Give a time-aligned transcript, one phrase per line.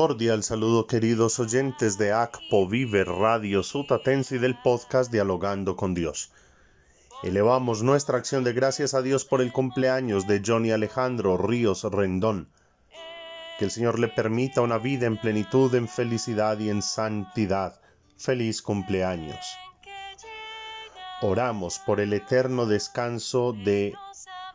[0.00, 6.32] Cordial saludo queridos oyentes de ACPO Vive Radio Sutatense y del podcast Dialogando con Dios.
[7.22, 12.48] Elevamos nuestra acción de gracias a Dios por el cumpleaños de Johnny Alejandro Ríos Rendón.
[13.60, 17.78] Que el Señor le permita una vida en plenitud, en felicidad y en santidad.
[18.16, 19.54] Feliz cumpleaños.
[21.20, 23.92] Oramos por el eterno descanso de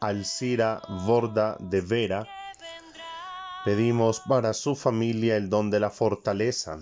[0.02, 2.28] Alcira Borda de Vera.
[3.64, 6.80] Pedimos para su familia el don de la fortaleza.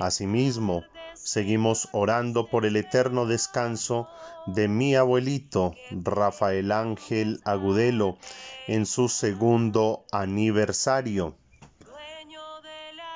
[0.00, 0.84] Asimismo,
[1.26, 4.06] seguimos orando por el eterno descanso
[4.46, 8.16] de mi abuelito Rafael Ángel Agudelo
[8.68, 11.34] en su segundo aniversario.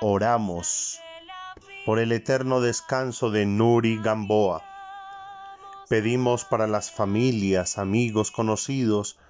[0.01, 0.99] Oramos
[1.87, 4.65] por el eterno descanso de Nuri Gamboa.
[5.89, 9.21] Pedimos para las familias, amigos, conocidos,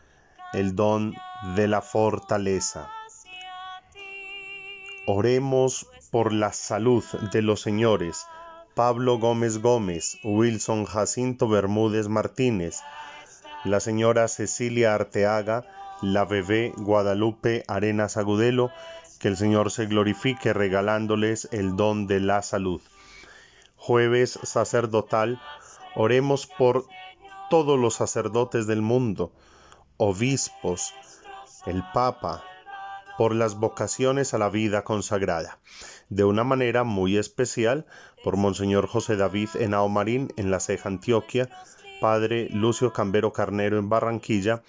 [0.55, 1.15] el don
[1.55, 2.91] de la fortaleza.
[5.07, 8.25] Oremos por la salud de los señores
[8.75, 12.81] Pablo Gómez Gómez, Wilson Jacinto Bermúdez Martínez,
[13.65, 15.65] la señora Cecilia Arteaga,
[16.03, 18.71] la bebé Guadalupe Arenas Agudelo,
[19.19, 22.81] que el Señor se glorifique regalándoles el don de la salud.
[23.77, 25.41] Jueves sacerdotal,
[25.95, 26.87] oremos por
[27.51, 29.33] todos los sacerdotes del mundo,
[29.97, 30.95] obispos,
[31.67, 32.45] el Papa,
[33.21, 35.59] por las vocaciones a la vida consagrada.
[36.09, 37.85] De una manera muy especial,
[38.25, 41.51] por Monseñor José David Henao Marín en La Ceja, Antioquia,
[42.01, 44.63] Padre Lucio Cambero Carnero en Barranquilla,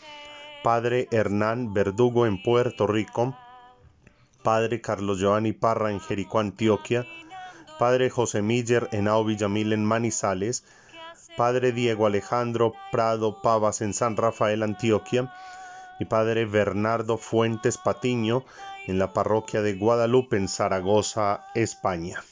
[0.63, 3.37] Padre Hernán Verdugo en Puerto Rico,
[4.43, 7.07] Padre Carlos Giovanni Parra en Jericó, Antioquia,
[7.79, 10.65] Padre José Miller Henao Villamil en Manizales,
[11.37, 15.31] Padre Diego Alejandro Prado Pavas en San Rafael, Antioquia,
[16.01, 18.43] y Padre Bernardo Fuentes Patiño
[18.87, 22.23] en la parroquia de Guadalupe en Zaragoza, España.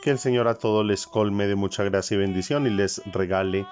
[0.00, 3.66] Que el Señor a todos les colme de mucha gracia y bendición y les regale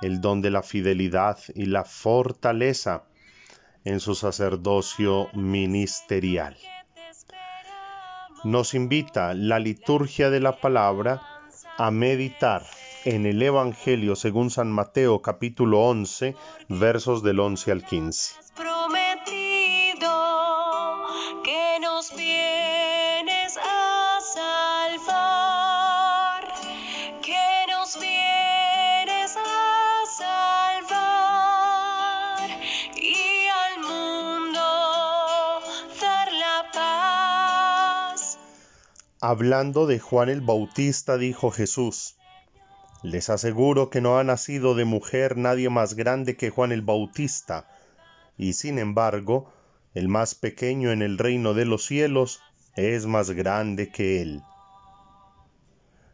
[0.00, 3.04] el don de la fidelidad y la fortaleza
[3.84, 6.56] en su sacerdocio ministerial.
[8.42, 11.20] Nos invita la liturgia de la palabra
[11.76, 12.64] a meditar
[13.04, 16.36] en el Evangelio según San Mateo capítulo 11
[16.68, 18.34] versos del 11 al 15.
[18.54, 20.08] prometido
[21.42, 25.24] que nos vienes a salvar,
[27.22, 30.06] que nos vienes a
[30.86, 32.50] salvar
[32.96, 34.60] y al mundo
[36.00, 38.38] dar la paz.
[39.20, 42.16] Hablando de Juan el Bautista, dijo Jesús,
[43.02, 47.68] les aseguro que no ha nacido de mujer nadie más grande que Juan el Bautista,
[48.38, 49.52] y sin embargo,
[49.94, 52.40] el más pequeño en el reino de los cielos
[52.76, 54.42] es más grande que él.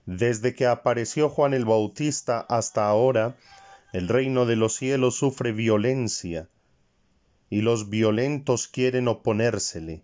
[0.07, 3.37] Desde que apareció Juan el Bautista hasta ahora,
[3.93, 6.49] el reino de los cielos sufre violencia,
[7.51, 10.03] y los violentos quieren oponérsele,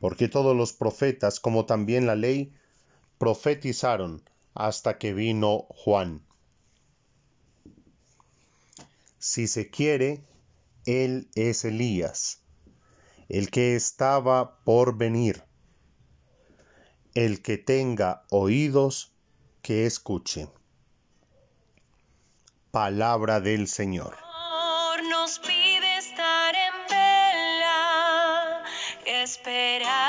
[0.00, 2.52] porque todos los profetas, como también la ley,
[3.18, 4.22] profetizaron
[4.54, 6.24] hasta que vino Juan.
[9.18, 10.24] Si se quiere,
[10.86, 12.42] él es Elías,
[13.28, 15.44] el que estaba por venir.
[17.14, 19.12] El que tenga oídos,
[19.62, 20.48] que escuche.
[22.70, 24.16] Palabra del Señor.
[25.08, 28.64] Nos pide estar en vela,
[29.06, 30.03] esperar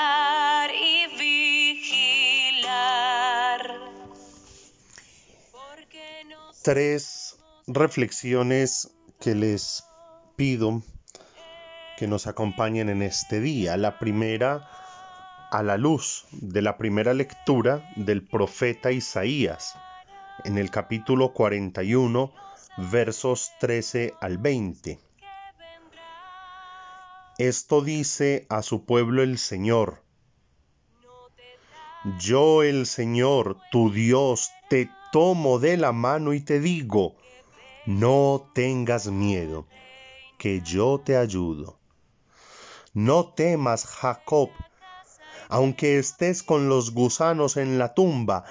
[6.65, 7.37] Tres
[7.67, 8.89] reflexiones
[9.19, 9.83] que les
[10.35, 10.81] pido
[11.95, 13.77] que nos acompañen en este día.
[13.77, 14.67] La primera,
[15.51, 19.75] a la luz de la primera lectura del profeta Isaías,
[20.43, 22.33] en el capítulo 41,
[22.77, 24.99] versos 13 al 20.
[27.37, 30.01] Esto dice a su pueblo el Señor.
[32.17, 37.15] Yo el Señor, tu Dios, te tomo de la mano y te digo,
[37.85, 39.65] no tengas miedo,
[40.37, 41.79] que yo te ayudo.
[42.93, 44.49] No temas, Jacob,
[45.47, 48.43] aunque estés con los gusanos en la tumba,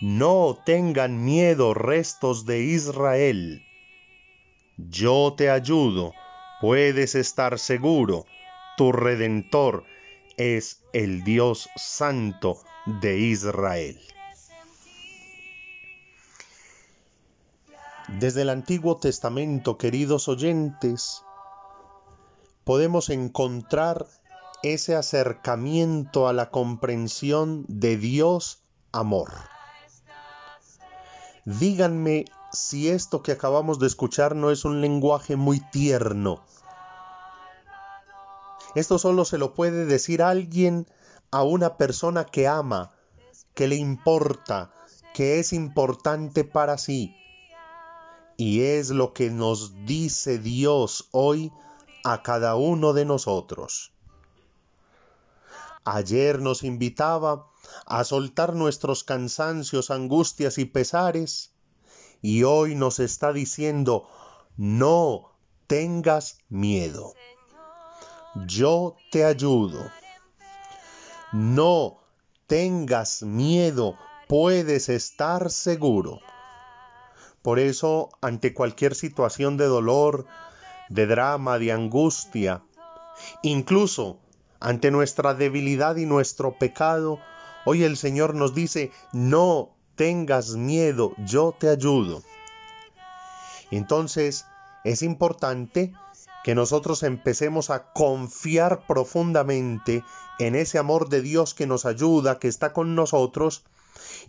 [0.00, 3.60] no tengan miedo restos de Israel.
[4.76, 6.12] Yo te ayudo,
[6.60, 8.26] puedes estar seguro,
[8.76, 9.82] tu redentor,
[10.36, 13.98] es el Dios santo de Israel.
[18.18, 21.24] Desde el Antiguo Testamento, queridos oyentes,
[22.64, 24.06] podemos encontrar
[24.62, 28.62] ese acercamiento a la comprensión de Dios
[28.92, 29.32] amor.
[31.44, 36.44] Díganme si esto que acabamos de escuchar no es un lenguaje muy tierno.
[38.74, 40.86] Esto solo se lo puede decir alguien
[41.30, 42.92] a una persona que ama,
[43.54, 44.72] que le importa,
[45.14, 47.16] que es importante para sí.
[48.44, 51.52] Y es lo que nos dice Dios hoy
[52.02, 53.92] a cada uno de nosotros.
[55.84, 57.46] Ayer nos invitaba
[57.86, 61.52] a soltar nuestros cansancios, angustias y pesares,
[62.20, 64.08] y hoy nos está diciendo,
[64.56, 65.36] no
[65.68, 67.14] tengas miedo.
[68.48, 69.88] Yo te ayudo.
[71.32, 72.00] No
[72.48, 73.96] tengas miedo,
[74.26, 76.18] puedes estar seguro.
[77.42, 80.26] Por eso, ante cualquier situación de dolor,
[80.88, 82.62] de drama, de angustia,
[83.42, 84.18] incluso
[84.60, 87.18] ante nuestra debilidad y nuestro pecado,
[87.64, 92.22] hoy el Señor nos dice, no tengas miedo, yo te ayudo.
[93.72, 94.46] Entonces,
[94.84, 95.92] es importante
[96.44, 100.04] que nosotros empecemos a confiar profundamente
[100.38, 103.64] en ese amor de Dios que nos ayuda, que está con nosotros,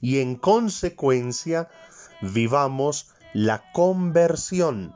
[0.01, 1.69] y en consecuencia
[2.31, 4.95] vivamos la conversión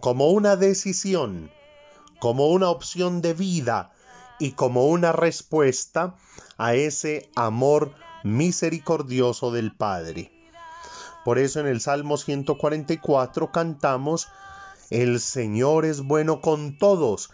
[0.00, 1.52] como una decisión,
[2.18, 3.92] como una opción de vida
[4.40, 6.16] y como una respuesta
[6.58, 7.94] a ese amor
[8.24, 10.32] misericordioso del Padre.
[11.24, 14.28] Por eso en el Salmo 144 cantamos,
[14.88, 17.30] El Señor es bueno con todos,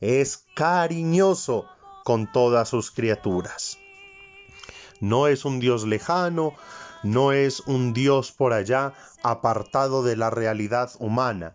[0.00, 1.64] es cariñoso
[2.04, 3.78] con todas sus criaturas.
[5.00, 6.54] No es un Dios lejano,
[7.02, 8.92] no es un Dios por allá
[9.22, 11.54] apartado de la realidad humana,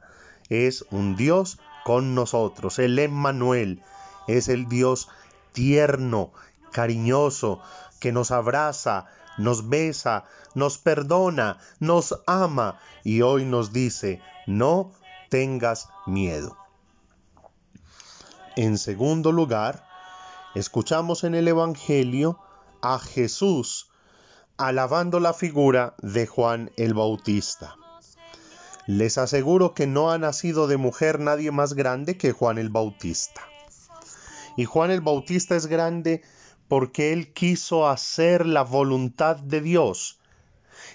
[0.50, 2.80] es un Dios con nosotros.
[2.80, 3.83] El Emmanuel
[4.27, 5.07] es el Dios
[5.53, 6.31] tierno,
[6.71, 7.62] cariñoso,
[8.00, 9.06] que nos abraza,
[9.38, 14.91] nos besa, nos perdona, nos ama y hoy nos dice, no
[15.30, 16.57] tengas miedo.
[18.56, 19.86] En segundo lugar,
[20.56, 22.39] escuchamos en el Evangelio
[22.94, 23.90] a Jesús
[24.58, 27.76] alabando la figura de Juan el Bautista.
[28.86, 33.42] Les aseguro que no ha nacido de mujer nadie más grande que Juan el Bautista.
[34.56, 36.22] Y Juan el Bautista es grande
[36.68, 40.20] porque él quiso hacer la voluntad de Dios,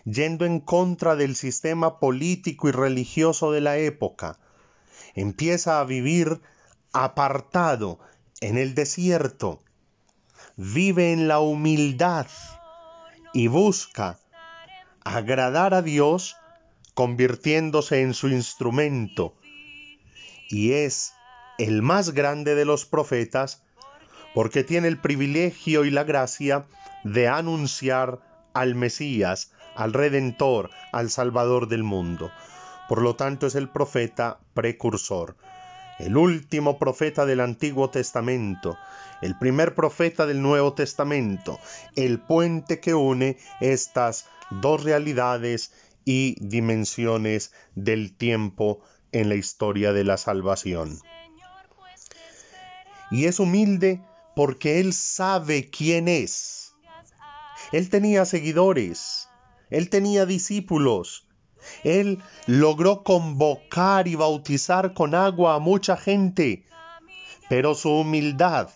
[0.04, 4.38] yendo en contra del sistema político y religioso de la época.
[5.14, 6.40] Empieza a vivir
[6.92, 7.98] apartado
[8.40, 9.64] en el desierto,
[10.56, 12.26] vive en la humildad
[13.32, 14.18] y busca
[15.04, 16.36] agradar a Dios
[16.94, 19.34] convirtiéndose en su instrumento,
[20.50, 21.14] y es
[21.58, 23.62] el más grande de los profetas
[24.34, 26.66] porque tiene el privilegio y la gracia
[27.04, 28.20] de anunciar
[28.52, 32.30] al Mesías, al Redentor, al Salvador del mundo.
[32.88, 35.36] Por lo tanto es el profeta precursor,
[36.00, 38.78] el último profeta del Antiguo Testamento,
[39.20, 41.58] el primer profeta del Nuevo Testamento,
[41.94, 45.72] el puente que une estas dos realidades
[46.04, 48.80] y dimensiones del tiempo
[49.12, 50.98] en la historia de la salvación.
[53.10, 54.00] Y es humilde
[54.34, 56.74] porque él sabe quién es.
[57.72, 59.28] Él tenía seguidores,
[59.68, 61.26] él tenía discípulos,
[61.84, 66.64] él logró convocar y bautizar con agua a mucha gente,
[67.48, 68.68] pero su humildad,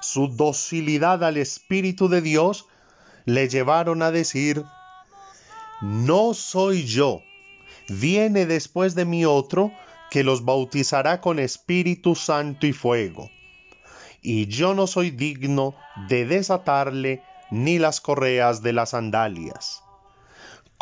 [0.00, 2.66] su docilidad al Espíritu de Dios
[3.24, 4.64] le llevaron a decir,
[5.80, 7.22] no soy yo,
[7.88, 9.72] viene después de mí otro
[10.10, 13.30] que los bautizará con Espíritu Santo y fuego.
[14.20, 15.74] Y yo no soy digno
[16.08, 19.82] de desatarle ni las correas de las sandalias.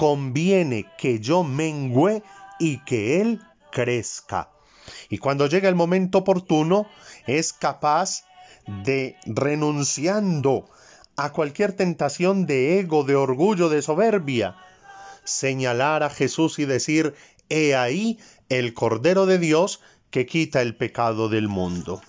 [0.01, 2.23] Conviene que yo mengüe
[2.59, 4.49] y que él crezca.
[5.11, 6.87] Y cuando llega el momento oportuno,
[7.27, 8.25] es capaz
[8.67, 10.71] de, renunciando
[11.19, 14.57] a cualquier tentación de ego, de orgullo, de soberbia,
[15.25, 17.15] señalar a Jesús y decir,
[17.51, 22.01] he ahí el Cordero de Dios que quita el pecado del mundo.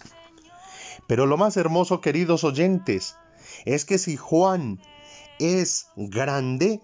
[1.08, 3.18] Pero lo más hermoso, queridos oyentes,
[3.66, 4.80] es que si Juan
[5.40, 6.80] es grande,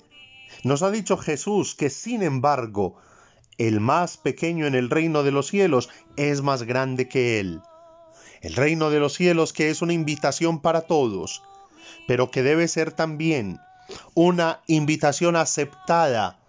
[0.64, 2.96] nos ha dicho Jesús que sin embargo,
[3.58, 7.62] el más pequeño en el reino de los cielos es más grande que él.
[8.42, 11.42] El reino de los cielos que es una invitación para todos,
[12.08, 13.60] pero que debe ser también
[14.14, 16.40] una invitación aceptada.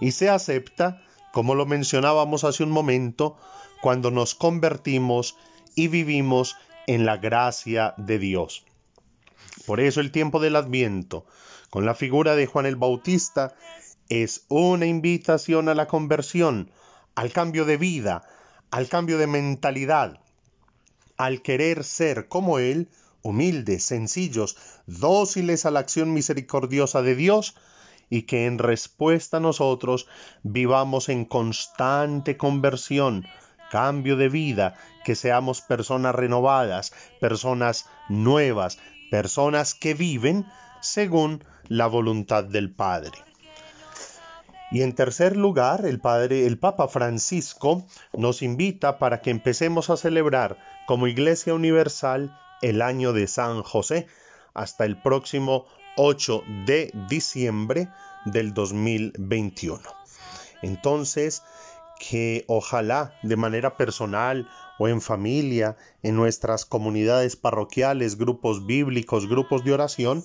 [0.00, 1.02] Y se acepta,
[1.32, 3.36] como lo mencionábamos hace un momento,
[3.80, 5.36] cuando nos convertimos
[5.74, 8.64] y vivimos en la gracia de Dios.
[9.64, 11.24] Por eso el tiempo del adviento,
[11.70, 13.54] con la figura de Juan el Bautista,
[14.08, 16.70] es una invitación a la conversión,
[17.14, 18.22] al cambio de vida,
[18.70, 20.20] al cambio de mentalidad,
[21.16, 22.88] al querer ser como Él,
[23.22, 27.56] humildes, sencillos, dóciles a la acción misericordiosa de Dios,
[28.08, 30.06] y que en respuesta a nosotros
[30.42, 33.26] vivamos en constante conversión,
[33.70, 38.78] cambio de vida, que seamos personas renovadas, personas nuevas,
[39.10, 40.46] personas que viven
[40.80, 43.12] según la voluntad del Padre.
[44.70, 49.96] Y en tercer lugar, el Padre, el Papa Francisco nos invita para que empecemos a
[49.96, 54.06] celebrar como Iglesia Universal el año de San José
[54.54, 57.88] hasta el próximo 8 de diciembre
[58.24, 59.80] del 2021.
[60.62, 61.42] Entonces,
[61.98, 64.48] que ojalá de manera personal
[64.78, 70.24] o en familia, en nuestras comunidades parroquiales, grupos bíblicos, grupos de oración,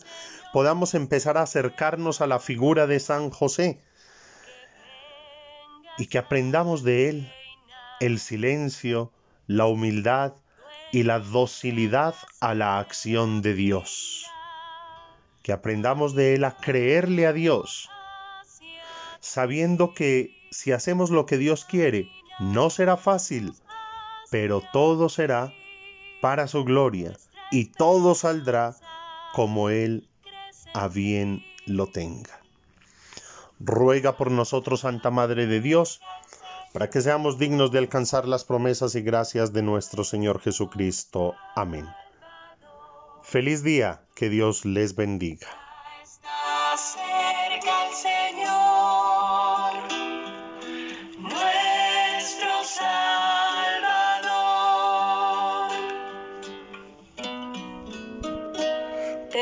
[0.54, 3.82] podamos empezar a acercarnos a la figura de San José
[5.98, 7.32] y que aprendamos de él
[8.00, 9.12] el silencio,
[9.48, 10.34] la humildad
[10.92, 14.26] y la docilidad a la acción de Dios.
[15.44, 17.90] Que aprendamos de él a creerle a Dios,
[19.20, 23.54] sabiendo que si hacemos lo que Dios quiere, no será fácil,
[24.30, 25.54] pero todo será
[26.22, 27.18] para su gloria
[27.52, 28.76] y todo saldrá
[29.34, 30.08] como Él
[30.74, 32.40] a bien lo tenga.
[33.60, 36.02] Ruega por nosotros, Santa Madre de Dios,
[36.74, 41.36] para que seamos dignos de alcanzar las promesas y gracias de nuestro Señor Jesucristo.
[41.56, 41.88] Amén.
[43.24, 45.48] Feliz día, que Dios les bendiga.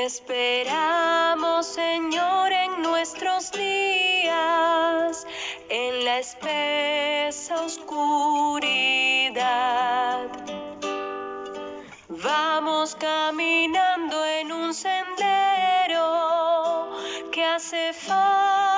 [0.10, 5.28] Esperamos, Señor, en nuestros días,
[5.70, 8.58] en la espesa oscuridad.
[12.08, 16.08] Vamos caminando en un sendero
[17.32, 18.69] que hace falta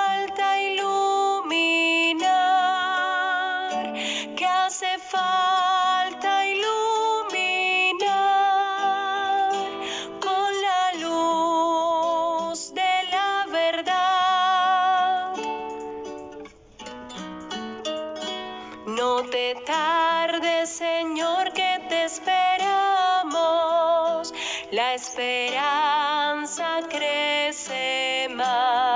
[25.02, 28.91] esperanza crece más.